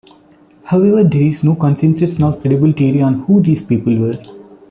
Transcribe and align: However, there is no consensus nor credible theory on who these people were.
However, 0.63 1.03
there 1.03 1.21
is 1.21 1.43
no 1.43 1.53
consensus 1.53 2.17
nor 2.17 2.35
credible 2.35 2.71
theory 2.71 3.03
on 3.03 3.19
who 3.19 3.39
these 3.39 3.61
people 3.61 3.95
were. 3.99 4.15